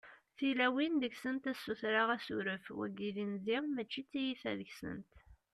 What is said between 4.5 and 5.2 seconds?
deg-sent